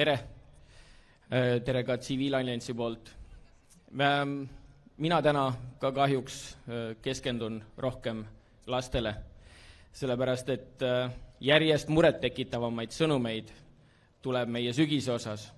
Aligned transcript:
tere, 0.00 0.18
tere 1.64 1.82
ka 1.84 1.98
Tsiviilalliansi 2.00 2.74
poolt. 2.74 3.10
mina 4.96 5.22
täna 5.22 5.42
ka 5.78 5.92
kahjuks 5.92 6.56
keskendun 7.02 7.58
rohkem 7.76 8.24
lastele, 8.66 9.14
sellepärast 9.92 10.48
et 10.48 10.84
järjest 11.40 11.92
murettekitavamaid 11.92 12.96
sõnumeid 12.96 13.52
tuleb 14.22 14.48
meie 14.48 14.72
sügise 14.72 15.12
osas. 15.12 15.52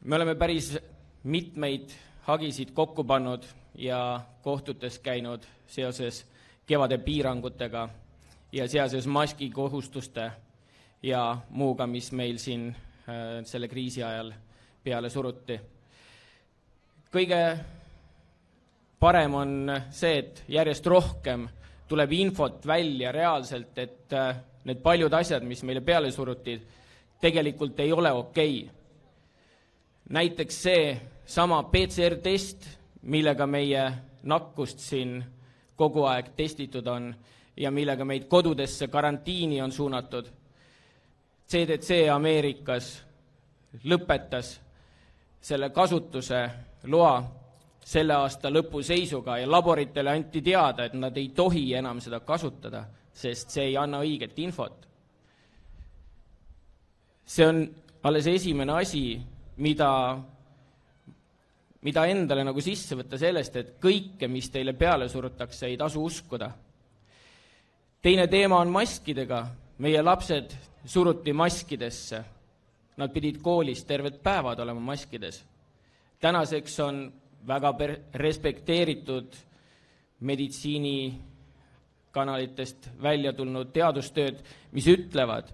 me 0.00 0.16
oleme 0.16 0.34
päris 0.34 0.78
mitmeid 1.22 1.92
hagisid 2.22 2.72
kokku 2.72 3.04
pannud 3.04 3.44
ja 3.74 4.20
kohtutes 4.42 4.98
käinud 4.98 5.44
seoses 5.66 6.24
kevade 6.66 6.98
piirangutega 6.98 7.88
ja 8.52 8.68
seoses 8.68 9.06
maskikohustuste 9.06 10.30
ja 11.02 11.38
muuga, 11.50 11.86
mis 11.86 12.12
meil 12.12 12.38
siin 12.38 12.68
äh, 12.70 12.85
selle 13.46 13.68
kriisi 13.68 14.02
ajal 14.02 14.32
peale 14.82 15.10
suruti. 15.10 15.60
kõige 17.12 17.40
parem 18.98 19.34
on 19.34 19.52
see, 19.90 20.18
et 20.18 20.42
järjest 20.48 20.86
rohkem 20.86 21.46
tuleb 21.88 22.12
infot 22.12 22.66
välja 22.66 23.12
reaalselt, 23.12 23.78
et 23.78 24.12
äh, 24.12 24.36
need 24.64 24.82
paljud 24.82 25.12
asjad, 25.14 25.44
mis 25.46 25.62
meile 25.62 25.80
peale 25.86 26.10
suruti, 26.10 26.56
tegelikult 27.20 27.80
ei 27.80 27.92
ole 27.92 28.12
okei 28.12 28.58
okay. 28.64 28.74
näiteks 30.08 30.62
see 30.62 30.96
sama 31.26 31.62
PCR-test, 31.70 32.66
millega 33.02 33.46
meie 33.46 33.86
nakkust 34.22 34.82
siin 34.82 35.20
kogu 35.76 36.04
aeg 36.10 36.32
testitud 36.36 36.86
on 36.86 37.12
ja 37.56 37.70
millega 37.70 38.04
meid 38.04 38.26
kodudesse 38.28 38.88
karantiini 38.88 39.62
on 39.62 39.72
suunatud. 39.72 40.26
CDC 41.46 42.08
Ameerikas 42.10 42.90
lõpetas 43.84 44.56
selle 45.40 45.70
kasutuse 45.70 46.40
loa 46.90 47.16
selle 47.86 48.16
aasta 48.18 48.50
lõpu 48.50 48.82
seisuga 48.82 49.36
ja 49.38 49.46
laboritele 49.50 50.10
anti 50.10 50.42
teada, 50.42 50.88
et 50.88 50.94
nad 50.98 51.16
ei 51.16 51.28
tohi 51.34 51.68
enam 51.78 52.00
seda 52.02 52.18
kasutada, 52.26 52.82
sest 53.14 53.54
see 53.54 53.68
ei 53.70 53.76
anna 53.78 54.00
õiget 54.02 54.38
infot. 54.42 54.82
see 57.26 57.46
on 57.46 57.62
alles 58.02 58.26
esimene 58.26 58.72
asi, 58.72 59.20
mida 59.56 59.90
mida 61.86 62.06
endale 62.10 62.42
nagu 62.46 62.62
sisse 62.62 62.96
võtta 62.98 63.18
sellest, 63.20 63.56
et 63.56 63.74
kõike, 63.82 64.26
mis 64.30 64.48
teile 64.50 64.74
peale 64.74 65.06
surutakse, 65.08 65.68
ei 65.68 65.76
tasu 65.78 66.02
uskuda. 66.02 66.50
teine 68.02 68.26
teema 68.26 68.58
on 68.58 68.70
maskidega. 68.70 69.46
Meie 69.78 70.02
lapsed 70.02 70.56
suruti 70.84 71.32
maskidesse. 71.32 72.24
Nad 72.96 73.12
pidid 73.12 73.42
koolis 73.44 73.84
terved 73.84 74.14
päevad 74.22 74.58
olema 74.60 74.80
maskides. 74.80 75.44
tänaseks 76.20 76.80
on 76.80 77.12
väga 77.46 77.72
per-, 77.72 78.00
respekteeritud 78.14 79.36
meditsiinikanalitest 80.20 82.88
välja 83.02 83.32
tulnud 83.32 83.66
teadustööd, 83.72 84.34
mis 84.72 84.86
ütlevad, 84.86 85.44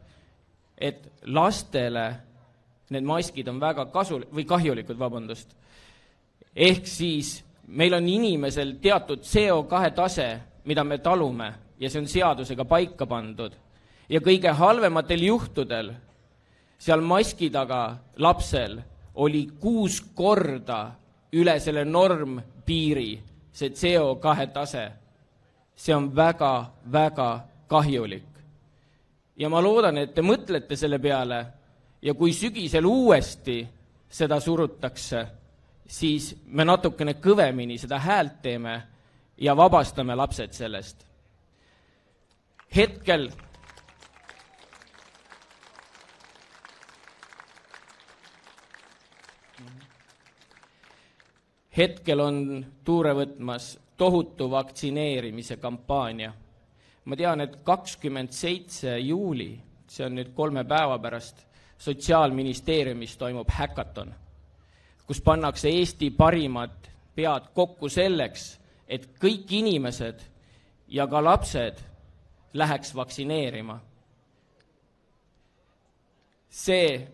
et 0.78 1.12
lastele 1.26 2.16
need 2.90 3.04
maskid 3.04 3.48
on 3.48 3.60
väga 3.60 3.84
kasul- 3.84 4.26
või 4.30 4.44
kahjulikud, 4.46 4.98
vabandust 4.98 5.56
ehk 6.56 6.86
siis 6.86 7.40
meil 7.72 7.94
on 7.94 8.08
inimesel 8.08 8.76
teatud 8.82 9.24
CO2 9.24 9.90
tase, 9.96 10.28
mida 10.64 10.84
me 10.84 10.98
talume 10.98 11.52
ja 11.80 11.90
see 11.90 12.02
on 12.02 12.08
seadusega 12.08 12.64
paika 12.64 13.06
pandud. 13.06 13.52
Ja 14.12 14.20
kõige 14.20 14.52
halvematel 14.52 15.24
juhtudel 15.24 15.92
seal 16.78 17.00
maski 17.00 17.48
taga 17.50 17.96
lapsel 18.20 18.76
oli 19.24 19.46
kuus 19.60 20.00
korda 20.14 20.80
üle 21.32 21.54
selle 21.60 21.84
normpiiri 21.88 23.12
see 23.52 23.70
CO2 23.70 24.46
tase. 24.52 24.90
see 25.76 25.94
on 25.94 26.10
väga-väga 26.16 27.40
kahjulik. 27.68 28.28
ja 29.36 29.48
ma 29.48 29.60
loodan, 29.62 29.98
et 29.98 30.14
te 30.14 30.22
mõtlete 30.22 30.76
selle 30.76 30.98
peale 30.98 31.46
ja 32.02 32.14
kui 32.14 32.32
sügisel 32.32 32.84
uuesti 32.84 33.66
seda 34.08 34.40
surutakse 34.40 35.26
siis 35.92 36.32
me 36.46 36.64
natukene 36.64 37.16
kõvemini 37.20 37.78
seda 37.80 37.98
häält 38.00 38.40
teeme 38.42 38.74
ja 39.38 39.56
vabastame 39.56 40.14
lapsed 40.16 40.52
sellest. 40.52 41.06
hetkel 42.76 43.30
hetkel 51.76 52.20
on 52.20 52.66
tuure 52.84 53.14
võtmas 53.14 53.78
tohutu 53.96 54.50
vaktsineerimise 54.50 55.56
kampaania. 55.56 56.32
ma 57.04 57.16
tean, 57.16 57.40
et 57.40 57.56
kakskümmend 57.64 58.30
seitse 58.30 58.98
juuli, 58.98 59.60
see 59.88 60.06
on 60.06 60.14
nüüd 60.14 60.34
kolme 60.34 60.64
päeva 60.64 60.98
pärast, 60.98 61.46
Sotsiaalministeeriumis 61.82 63.16
toimub 63.18 63.48
häkaton 63.50 64.12
kus 65.06 65.20
pannakse 65.20 65.68
Eesti 65.68 66.10
parimad 66.10 66.88
pead 67.14 67.50
kokku 67.54 67.88
selleks, 67.92 68.58
et 68.88 69.10
kõik 69.20 69.50
inimesed 69.52 70.22
ja 70.88 71.06
ka 71.06 71.20
lapsed 71.24 71.82
läheks 72.54 72.94
vaktsineerima. 72.94 73.80
see 76.52 77.08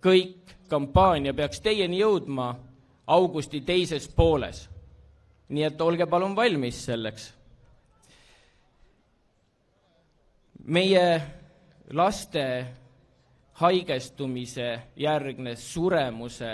kõik 0.00 0.52
kampaania 0.68 1.34
peaks 1.34 1.60
teieni 1.60 1.98
jõudma 2.00 2.54
augusti 3.08 3.60
teises 3.60 4.08
pooles. 4.08 4.68
nii 5.48 5.64
et 5.64 5.80
olge 5.80 6.06
palun 6.06 6.36
valmis 6.36 6.84
selleks. 6.84 7.32
meie 10.64 11.22
laste 11.90 12.44
haigestumise 13.60 14.68
järgne 14.96 15.56
suremuse 15.56 16.52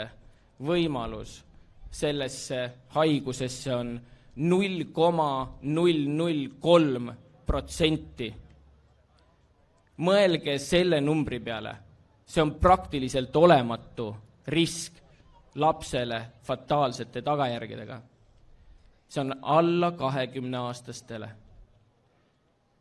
võimalus 0.62 1.42
sellesse 1.91 2.60
haigusesse 2.94 3.75
on 3.75 4.00
null 4.36 4.84
koma 4.92 5.59
null 5.62 6.06
null 6.06 6.48
kolm 6.60 7.10
protsenti. 7.47 8.32
mõelge 9.98 10.59
selle 10.59 11.00
numbri 11.00 11.38
peale, 11.41 11.75
see 12.26 12.42
on 12.42 12.54
praktiliselt 12.59 13.36
olematu 13.36 14.09
risk 14.47 15.03
lapsele 15.54 16.26
fataalsete 16.42 17.22
tagajärgedega. 17.22 18.03
see 19.09 19.20
on 19.20 19.34
alla 19.42 19.92
kahekümne 19.92 20.59
aastastele. 20.59 21.31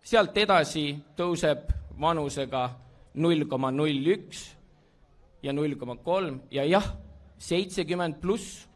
sealt 0.01 0.38
edasi 0.38 0.97
tõuseb 1.16 1.69
vanusega 2.01 2.69
null 3.13 3.45
koma 3.45 3.72
null 3.72 4.07
üks 4.16 4.56
ja 5.44 5.53
null 5.53 5.75
koma 5.75 5.95
kolm 5.95 6.41
ja 6.51 6.66
jah 6.66 6.94
seitsekümmend 7.38 8.22
pluss, 8.22 8.67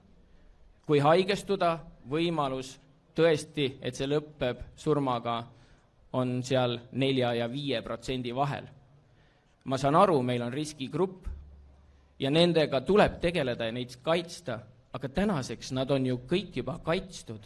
kui 0.85 0.99
haigestuda, 0.99 1.77
võimalus 2.09 2.75
tõesti, 3.15 3.77
et 3.81 3.95
see 3.95 4.07
lõpeb 4.07 4.59
surmaga, 4.75 5.39
on 6.13 6.41
seal 6.43 6.77
nelja 6.91 7.33
ja 7.35 7.47
viie 7.51 7.81
protsendi 7.83 8.33
vahel. 8.35 8.67
ma 9.67 9.77
saan 9.77 9.95
aru, 9.95 10.21
meil 10.23 10.41
on 10.41 10.53
riskigrupp 10.53 11.27
ja 12.19 12.31
nendega 12.31 12.81
tuleb 12.81 13.19
tegeleda 13.21 13.65
ja 13.65 13.71
neid 13.71 13.97
kaitsta, 14.01 14.59
aga 14.93 15.09
tänaseks 15.09 15.71
nad 15.71 15.91
on 15.91 16.05
ju 16.05 16.21
kõik 16.29 16.57
juba 16.61 16.79
kaitstud. 16.83 17.43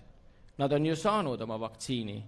Nad 0.57 0.71
on 0.71 0.85
ju 0.85 0.95
saanud 0.95 1.41
oma 1.41 1.59
vaktsiini. 1.59 2.23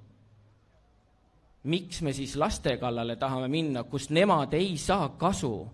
miks 1.63 2.01
me 2.01 2.13
siis 2.13 2.35
laste 2.35 2.77
kallale 2.77 3.15
tahame 3.15 3.47
minna, 3.47 3.83
kus 3.83 4.09
nemad 4.09 4.53
ei 4.53 4.77
saa 4.77 5.09
kasu? 5.09 5.67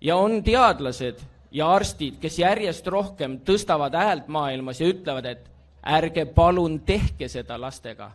ja 0.00 0.16
on 0.16 0.42
teadlased, 0.42 1.20
ja 1.54 1.68
arstid, 1.70 2.18
kes 2.20 2.38
järjest 2.38 2.86
rohkem 2.86 3.38
tõstavad 3.46 3.94
häält 3.94 4.28
maailmas 4.28 4.80
ja 4.80 4.88
ütlevad, 4.90 5.26
et 5.26 5.50
ärge 5.86 6.24
palun 6.26 6.80
tehke 6.80 7.28
seda 7.28 7.60
lastega, 7.60 8.10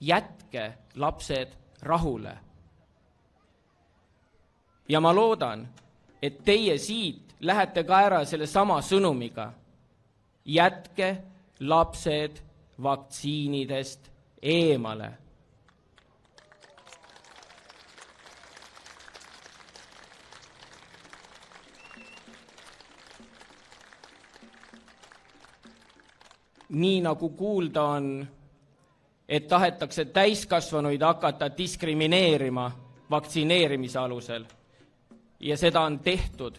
jätke 0.00 0.72
lapsed 0.96 1.48
rahule. 1.82 2.38
ja 4.88 5.00
ma 5.00 5.14
loodan, 5.14 5.68
et 6.22 6.44
teie 6.44 6.78
siit 6.78 7.34
lähete 7.40 7.84
ka 7.84 8.00
ära 8.00 8.24
sellesama 8.24 8.80
sõnumiga. 8.82 9.52
jätke 10.44 11.16
lapsed 11.60 12.40
vaktsiinidest 12.82 14.10
eemale 14.42 15.10
nii 26.68 27.00
nagu 27.00 27.28
kuulda 27.28 27.82
on, 27.82 28.28
et 29.28 29.48
tahetakse 29.48 30.04
täiskasvanuid 30.04 31.02
hakata 31.02 31.50
diskrimineerima 31.56 32.70
vaktsineerimise 33.10 33.98
alusel. 33.98 34.44
Ja 35.40 35.56
seda 35.56 35.80
on 35.80 35.98
tehtud 35.98 36.56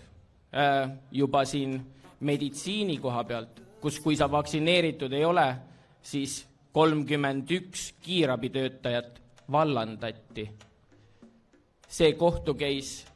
äh, 0.56 0.92
juba 1.12 1.46
siin 1.46 1.82
meditsiini 2.20 2.98
koha 2.98 3.24
pealt, 3.24 3.62
kus, 3.82 4.00
kui 4.00 4.16
sa 4.16 4.32
vaktsineeritud 4.32 5.14
ei 5.14 5.26
ole, 5.26 5.56
siis 6.02 6.46
kolmkümmend 6.72 7.52
üks 7.52 7.94
kiirabitöötajat 8.02 9.22
vallandati. 9.52 10.50
see 11.90 12.14
kohtu 12.14 12.54
case 12.54 13.08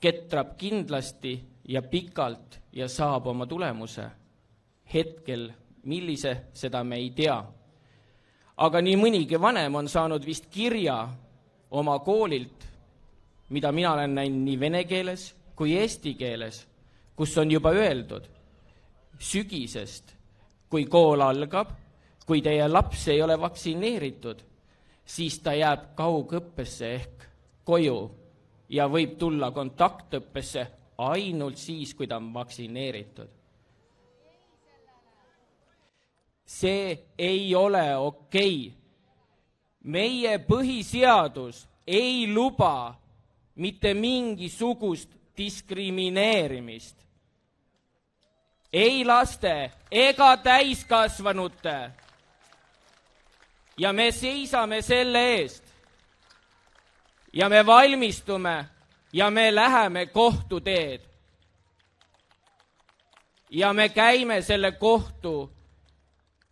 ketrab 0.00 0.56
kindlasti 0.56 1.34
ja 1.68 1.82
pikalt 1.82 2.60
ja 2.72 2.88
saab 2.88 3.26
oma 3.26 3.46
tulemuse. 3.46 4.10
hetkel, 4.94 5.52
millise, 5.84 6.36
seda 6.52 6.84
me 6.84 6.96
ei 6.96 7.10
tea. 7.10 7.44
aga 8.56 8.80
nii 8.80 8.96
mõnigi 8.96 9.40
vanem 9.40 9.74
on 9.74 9.88
saanud 9.88 10.24
vist 10.26 10.46
kirja 10.50 11.08
oma 11.70 11.98
koolilt, 11.98 12.67
mida 13.48 13.72
mina 13.72 13.92
olen 13.92 14.14
näinud 14.14 14.44
nii 14.44 14.60
vene 14.60 14.84
keeles 14.84 15.32
kui 15.58 15.74
eesti 15.74 16.14
keeles, 16.14 16.60
kus 17.16 17.32
on 17.38 17.50
juba 17.50 17.72
öeldud 17.74 18.28
sügisest, 19.18 20.12
kui 20.70 20.84
kool 20.86 21.24
algab, 21.24 21.72
kui 22.26 22.42
teie 22.44 22.68
laps 22.68 23.08
ei 23.10 23.22
ole 23.24 23.34
vaktsineeritud, 23.40 24.44
siis 25.08 25.40
ta 25.42 25.56
jääb 25.58 25.90
kaugõppesse 25.98 26.92
ehk 26.94 27.24
koju 27.66 27.98
ja 28.70 28.86
võib 28.92 29.16
tulla 29.18 29.50
kontaktõppesse 29.56 30.66
ainult 31.08 31.58
siis, 31.58 31.94
kui 31.94 32.06
ta 32.06 32.20
on 32.22 32.30
vaktsineeritud. 32.34 33.34
see 36.48 37.12
ei 37.18 37.54
ole 37.54 37.96
okei 37.96 38.68
okay. 38.68 38.76
meie 39.82 40.38
põhiseadus 40.38 41.66
ei 41.86 42.24
luba 42.32 42.94
mitte 43.58 43.94
mingisugust 43.94 45.10
diskrimineerimist. 45.36 46.96
ei 48.72 49.04
laste 49.04 49.70
ega 49.90 50.36
täiskasvanute. 50.36 51.90
ja 53.78 53.92
me 53.92 54.12
seisame 54.12 54.82
selle 54.82 55.22
eest. 55.34 55.64
ja 57.32 57.48
me 57.48 57.66
valmistume 57.66 58.66
ja 59.12 59.30
me 59.30 59.54
läheme 59.54 60.06
kohtuteed. 60.06 61.00
ja 63.50 63.72
me 63.72 63.88
käime 63.88 64.42
selle 64.42 64.72
kohtu 64.72 65.52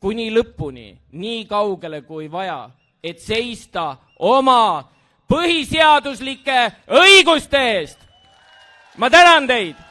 kuni 0.00 0.30
lõpuni, 0.30 0.98
nii 1.12 1.44
kaugele 1.44 2.02
kui 2.02 2.30
vaja, 2.30 2.70
et 3.02 3.18
seista 3.18 3.96
oma 4.18 4.95
põhiseaduslike 5.28 6.60
õiguste 6.88 7.62
eest. 7.78 7.98
ma 8.96 9.10
tänan 9.10 9.46
teid 9.46 9.85